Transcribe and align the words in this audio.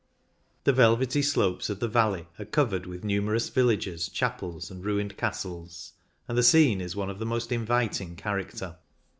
The 0.63 0.73
velvety 0.73 1.21
slopes 1.21 1.69
of 1.69 1.79
the 1.79 1.87
valley 1.87 2.25
are 2.39 2.45
covered 2.45 2.87
with 2.87 3.03
numerous 3.03 3.49
villages, 3.49 4.09
chapels, 4.09 4.71
and 4.71 4.83
ruined 4.83 5.15
castles, 5.15 5.93
and 6.27 6.35
the 6.35 6.41
scene 6.41 6.81
is 6.81 6.95
of 6.95 7.19
the 7.19 7.23
most 7.23 7.51
inviting 7.51 8.15
character. 8.15 8.77